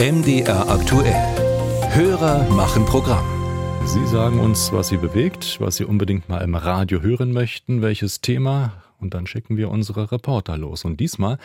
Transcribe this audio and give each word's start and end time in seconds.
MDR 0.00 0.68
aktuell. 0.68 1.12
Hörer 1.90 2.48
machen 2.50 2.84
Programm. 2.84 3.26
Sie 3.84 4.06
sagen 4.06 4.38
uns, 4.38 4.70
was 4.70 4.86
Sie 4.86 4.96
bewegt, 4.96 5.56
was 5.58 5.74
Sie 5.74 5.84
unbedingt 5.84 6.28
mal 6.28 6.38
im 6.38 6.54
Radio 6.54 7.02
hören 7.02 7.32
möchten, 7.32 7.82
welches 7.82 8.20
Thema, 8.20 8.70
und 9.00 9.14
dann 9.14 9.26
schicken 9.26 9.56
wir 9.56 9.70
unsere 9.70 10.10
Reporter 10.10 10.56
los. 10.56 10.84
Und 10.84 10.98
diesmal 11.00 11.38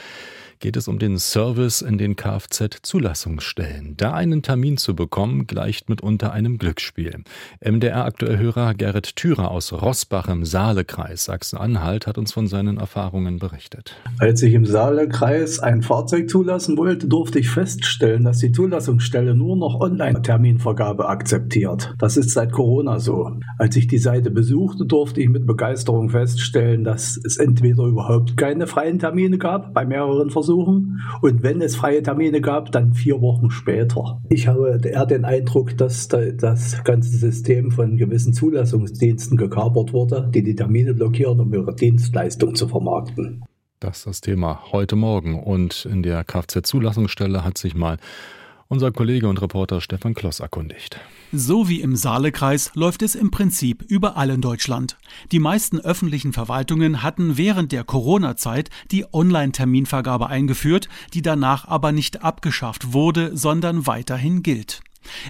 geht 0.60 0.78
es 0.78 0.88
um 0.88 0.98
den 0.98 1.18
Service 1.18 1.82
in 1.82 1.98
den 1.98 2.16
Kfz-Zulassungsstellen. 2.16 3.95
Da 3.98 4.14
einen 4.14 4.41
Termin 4.44 4.77
zu 4.77 4.95
bekommen, 4.95 5.45
gleicht 5.45 5.89
mitunter 5.89 6.31
einem 6.31 6.58
Glücksspiel. 6.58 7.23
MDR-Aktuellhörer 7.59 8.73
Gerrit 8.73 9.16
Thürer 9.16 9.52
aus 9.52 9.73
Rossbach 9.73 10.30
im 10.30 10.45
Saalekreis 10.45 11.26
Sachsen-Anhalt 11.26 12.08
hat 12.08 12.18
uns 12.18 12.31
von 12.31 12.48
seinen 12.48 12.77
Erfahrungen 12.77 13.39
berichtet. 13.39 13.95
Als 14.20 14.41
ich 14.41 14.54
im 14.54 14.66
Saalekreis 14.66 15.59
ein 15.59 15.81
Fahrzeug 15.81 16.30
zulassen 16.30 16.77
wollte, 16.77 17.08
durfte 17.08 17.40
ich 17.40 17.49
feststellen, 17.49 18.23
dass 18.23 18.40
die 18.40 18.52
Zulassungsstelle 18.52 19.35
nur 19.35 19.58
noch 19.58 19.80
Online-Terminvergabe 19.80 21.09
akzeptiert. 21.09 21.94
Das 21.99 22.16
ist 22.16 22.31
seit 22.31 22.52
Corona 22.52 22.99
so. 22.99 23.30
Als 23.58 23.76
ich 23.76 23.88
die 23.88 23.98
Seite 23.98 24.31
besuchte, 24.31 24.85
durfte 24.85 25.22
ich 25.22 25.30
mit 25.30 25.45
Begeisterung 25.45 26.09
feststellen, 26.09 26.84
dass 26.84 27.20
es 27.23 27.38
entweder 27.43 27.83
überhaupt 27.83 28.38
keine 28.38 28.67
freien 28.67 28.99
Termine 28.99 29.38
gab 29.38 29.73
bei 29.73 29.85
mehreren 29.85 30.29
Versuchen. 30.29 31.02
Und 31.21 31.43
wenn 31.43 31.61
es 31.61 31.75
freie 31.75 32.02
Termine 32.02 32.41
gab, 32.41 32.71
dann 32.71 32.93
vier 32.93 33.21
Wochen 33.21 33.52
später. 33.52 34.21
Ich 34.29 34.47
habe 34.47 34.79
eher 34.83 35.05
den 35.05 35.25
Eindruck, 35.25 35.77
dass 35.77 36.07
das 36.07 36.83
ganze 36.83 37.17
System 37.17 37.71
von 37.71 37.97
gewissen 37.97 38.33
Zulassungsdiensten 38.33 39.38
gekapert 39.38 39.93
wurde, 39.93 40.29
die 40.33 40.43
die 40.43 40.55
Termine 40.55 40.93
blockieren, 40.93 41.39
um 41.39 41.53
ihre 41.53 41.75
Dienstleistung 41.75 42.55
zu 42.55 42.67
vermarkten. 42.67 43.44
Das 43.80 43.97
ist 43.97 44.07
das 44.07 44.21
Thema 44.21 44.71
heute 44.71 44.95
Morgen. 44.95 45.44
Und 45.44 45.85
in 45.85 46.03
der 46.03 46.23
Kfz-Zulassungsstelle 46.23 47.44
hat 47.44 47.57
sich 47.57 47.75
mal 47.75 47.97
unser 48.73 48.91
Kollege 48.91 49.30
und 49.30 49.41
Reporter 49.41 49.80
Stefan 49.82 50.16
Kloss 50.16 50.40
erkundigt. 50.40 51.00
So 51.31 51.70
wie 51.70 51.80
im 51.81 51.95
Saalekreis 51.95 52.72
läuft 52.73 53.03
es 53.03 53.14
im 53.14 53.30
Prinzip 53.30 53.84
überall 53.88 54.31
in 54.31 54.42
Deutschland. 54.42 54.97
Die 55.31 55.39
meisten 55.39 55.80
öffentlichen 55.80 56.34
Verwaltungen 56.34 57.03
hatten 57.03 57.38
während 57.38 57.72
der 57.72 57.84
Corona-Zeit 57.84 58.72
die 58.92 59.06
Online-Terminvergabe 59.14 60.28
eingeführt, 60.28 60.89
die 61.14 61.22
danach 61.22 61.67
aber 61.67 61.92
nicht 61.92 62.23
abgeschafft 62.23 62.94
wurde, 62.94 63.38
sondern 63.38 63.86
weiterhin 63.86 64.42
gilt. 64.42 64.81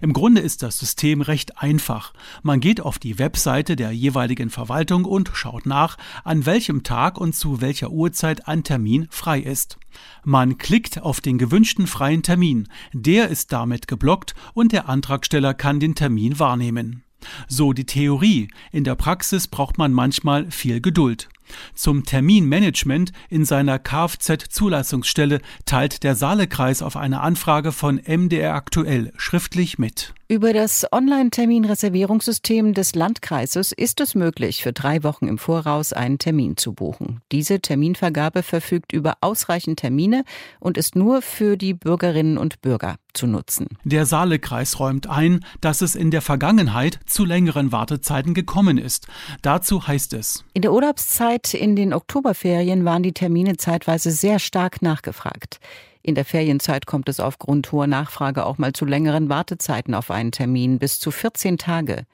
Im 0.02 0.14
Grunde 0.14 0.42
ist 0.42 0.64
das 0.64 0.80
System 0.80 1.22
recht 1.22 1.58
einfach. 1.60 2.14
Man 2.42 2.60
geht 2.60 2.82
auf 2.82 3.00
die 3.00 3.20
Webseite 3.20 3.76
der 3.76 3.92
jeweiligen 3.92 4.50
Verwaltung 4.50 5.06
und 5.06 5.32
schaut 5.34 5.66
nach, 5.66 5.98
an 6.24 6.46
welchem 6.46 6.84
Tag 6.84 7.20
und 7.20 7.36
zu 7.36 7.62
welcher 7.62 7.92
Uhrzeit 7.92 8.48
ein 8.48 8.64
Termin 8.64 9.08
frei 9.10 9.40
ist. 9.40 9.78
Man 10.24 10.58
klickt 10.58 11.02
auf 11.02 11.22
den 11.22 11.38
gewünschten 11.38 11.88
freien 11.88 12.24
Termin, 12.24 12.68
der 12.94 13.30
ist 13.30 13.52
damit 13.52 13.88
geblockt 13.88 14.34
und 14.54 14.72
der 14.72 14.90
Antragsteller 14.90 15.54
kann 15.54 15.80
den 15.80 15.96
Termin 15.96 16.40
wahrnehmen. 16.40 17.04
So 17.48 17.74
die 17.74 17.86
Theorie, 17.86 18.50
in 18.72 18.84
der 18.84 18.96
Praxis 18.96 19.48
braucht 19.48 19.78
man 19.78 19.94
manchmal 19.94 20.52
viel 20.52 20.82
Geduld. 20.82 21.30
Zum 21.76 22.06
Terminmanagement 22.06 23.12
in 23.30 23.46
seiner 23.46 23.80
Kfz-Zulassungsstelle 23.80 25.42
teilt 25.66 26.04
der 26.04 26.16
Saalekreis 26.16 26.82
auf 26.82 26.96
eine 26.96 27.22
Anfrage 27.22 27.72
von 27.72 28.02
MDR 28.06 28.56
aktuell 28.56 29.12
schriftlich 29.18 29.78
mit. 29.78 30.14
Über 30.28 30.54
das 30.54 30.88
Online-Terminreservierungssystem 30.92 32.74
des 32.74 32.96
Landkreises 32.96 33.72
ist 33.72 34.02
es 34.02 34.16
möglich, 34.16 34.64
für 34.64 34.74
drei 34.74 35.04
Wochen 35.04 35.28
im 35.28 35.38
Voraus 35.38 35.94
einen 35.94 36.18
Termin 36.18 36.58
zu 36.58 36.74
buchen. 36.74 37.22
Diese 37.32 37.60
Terminvergabe 37.60 38.42
verfügt 38.42 38.94
über 38.94 39.18
ausreichend 39.22 39.80
Termine 39.80 40.24
und 40.60 40.78
ist 40.78 40.96
nur 40.96 41.22
für 41.22 41.58
die 41.58 41.74
Bürgerinnen 41.74 42.38
und 42.38 42.62
Bürger 42.62 42.96
zu 43.14 43.28
nutzen. 43.28 43.68
Der 43.84 44.06
Saalekreis 44.06 44.80
räumt 44.80 45.08
ein, 45.08 45.46
dass 45.62 45.82
es 45.82 45.96
in 45.96 46.12
der 46.12 46.22
Vergangenheit 46.22 47.00
zu 47.06 47.26
längeren 47.26 47.72
Wartezeiten 47.72 48.34
gekommen 48.34 48.78
ist. 48.78 49.08
Dazu 49.42 49.88
heißt 49.88 50.14
es. 50.14 50.44
In 50.54 50.62
der 50.62 50.74
Urlaubszeit 50.74 51.54
in 51.54 51.76
den 51.76 51.94
Oktoberferien 51.94 52.86
waren 52.86 53.04
die 53.04 53.14
Termine 53.14 53.58
zeitweise 53.58 54.12
sehr 54.12 54.40
stark 54.40 54.82
nachgefragt. 54.82 55.60
In 56.02 56.16
der 56.16 56.26
Ferienzeit 56.26 56.86
kommt 56.86 57.08
es 57.08 57.22
aufgrund 57.22 57.72
hoher 57.72 57.88
Nachfrage 57.88 58.46
auch 58.46 58.58
mal 58.58 58.74
zu 58.74 58.84
längeren 58.84 59.30
Wartezeiten 59.30 59.94
auf 59.94 60.12
einen 60.12 60.32
Termin, 60.32 60.78
bis 60.78 61.00
zu 61.00 61.12
14 61.12 61.58
Tage. 61.58 62.06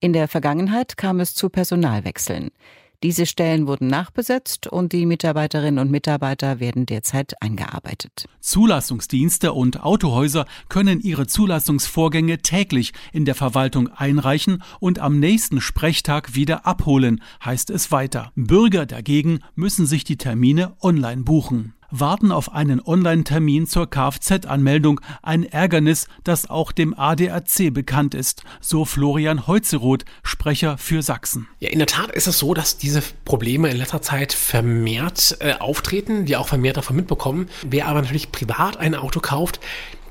In 0.00 0.12
der 0.12 0.28
Vergangenheit 0.28 0.98
kam 0.98 1.18
es 1.20 1.34
zu 1.34 1.48
Personalwechseln. 1.48 2.50
Diese 3.02 3.26
Stellen 3.26 3.66
wurden 3.66 3.88
nachbesetzt 3.88 4.68
und 4.68 4.92
die 4.92 5.06
Mitarbeiterinnen 5.06 5.80
und 5.80 5.90
Mitarbeiter 5.90 6.60
werden 6.60 6.86
derzeit 6.86 7.34
eingearbeitet. 7.42 8.28
Zulassungsdienste 8.40 9.52
und 9.52 9.82
Autohäuser 9.82 10.46
können 10.68 11.00
ihre 11.00 11.26
Zulassungsvorgänge 11.26 12.38
täglich 12.38 12.92
in 13.12 13.24
der 13.24 13.34
Verwaltung 13.34 13.88
einreichen 13.88 14.62
und 14.78 15.00
am 15.00 15.18
nächsten 15.18 15.60
Sprechtag 15.60 16.36
wieder 16.36 16.64
abholen, 16.64 17.22
heißt 17.44 17.70
es 17.70 17.90
weiter. 17.90 18.30
Bürger 18.36 18.86
dagegen 18.86 19.40
müssen 19.56 19.86
sich 19.86 20.04
die 20.04 20.16
Termine 20.16 20.76
online 20.80 21.24
buchen 21.24 21.74
warten 21.92 22.32
auf 22.32 22.52
einen 22.52 22.80
Online-Termin 22.84 23.68
zur 23.68 23.88
Kfz-Anmeldung, 23.88 25.00
ein 25.22 25.44
Ärgernis, 25.44 26.08
das 26.24 26.50
auch 26.50 26.72
dem 26.72 26.98
ADAC 26.98 27.72
bekannt 27.72 28.14
ist, 28.14 28.42
so 28.60 28.84
Florian 28.84 29.46
Heutzeroth, 29.46 30.04
Sprecher 30.24 30.78
für 30.78 31.02
Sachsen. 31.02 31.46
Ja, 31.60 31.68
in 31.70 31.78
der 31.78 31.86
Tat 31.86 32.10
ist 32.10 32.26
es 32.26 32.38
so, 32.38 32.54
dass 32.54 32.78
diese 32.78 33.02
Probleme 33.24 33.68
in 33.68 33.76
letzter 33.76 34.02
Zeit 34.02 34.32
vermehrt 34.32 35.36
äh, 35.40 35.54
auftreten, 35.54 36.24
die 36.24 36.36
auch 36.36 36.48
vermehrt 36.48 36.78
davon 36.78 36.96
mitbekommen. 36.96 37.48
Wer 37.62 37.86
aber 37.86 38.00
natürlich 38.00 38.32
privat 38.32 38.78
ein 38.78 38.94
Auto 38.94 39.20
kauft, 39.20 39.60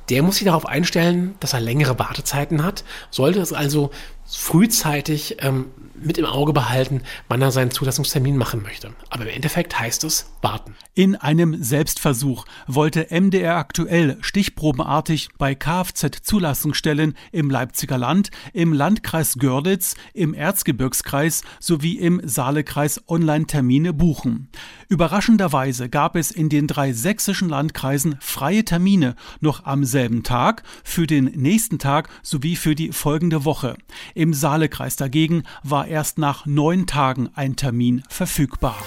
der 0.10 0.24
muss 0.24 0.36
sich 0.36 0.46
darauf 0.46 0.66
einstellen, 0.66 1.36
dass 1.40 1.54
er 1.54 1.62
längere 1.62 1.98
Wartezeiten 1.98 2.64
hat, 2.64 2.84
sollte 3.12 3.40
es 3.40 3.54
also 3.54 3.92
frühzeitig 4.38 5.38
ähm, 5.40 5.66
mit 6.04 6.18
im 6.18 6.26
Auge 6.26 6.54
behalten, 6.54 7.02
wann 7.28 7.42
er 7.42 7.52
seinen 7.52 7.72
Zulassungstermin 7.72 8.38
machen 8.38 8.64
möchte. 8.64 8.94
Aber 9.10 9.24
im 9.24 9.30
Endeffekt 9.30 9.80
heißt 9.80 10.04
es 10.04 10.32
warten. 10.42 10.76
In 10.94 11.16
einem 11.16 11.62
Selbstversuch 11.64 12.46
wollte 12.68 13.08
MDR 13.10 13.56
aktuell 13.58 14.18
stichprobenartig 14.22 15.30
bei 15.38 15.54
Kfz-Zulassungsstellen 15.56 17.16
im 17.32 17.50
Leipziger 17.50 17.98
Land, 17.98 18.32
im 18.54 18.74
Landkreis 18.74 19.36
Görlitz, 19.38 19.96
im 20.14 20.34
Erzgebirgskreis 20.34 21.44
sowie 21.60 21.98
im 21.98 22.22
Saalekreis 22.24 23.02
Online-Termine 23.08 23.94
buchen. 23.94 24.50
Überraschenderweise 24.90 25.88
gab 25.88 26.16
es 26.16 26.32
in 26.32 26.50
den 26.50 26.68
drei 26.68 26.92
sächsischen 26.92 27.48
Landkreisen 27.48 28.18
freie 28.20 28.66
Termine 28.66 29.16
noch 29.40 29.66
am 29.66 29.86
selben 29.86 30.24
Tag, 30.24 30.64
für 30.84 31.08
den 31.08 31.26
nächsten 31.26 31.80
Tag 31.80 32.10
sowie 32.24 32.56
für 32.56 32.76
die 32.76 32.92
folgende 32.92 33.46
Woche. 33.46 33.78
Im 34.22 34.36
Saalekreis 34.36 34.98
dagegen 34.98 35.46
war 35.64 35.88
erst 35.88 36.20
nach 36.20 36.46
neun 36.46 36.86
Tagen 36.86 37.32
ein 37.34 37.56
Termin 37.56 38.04
verfügbar. 38.08 38.78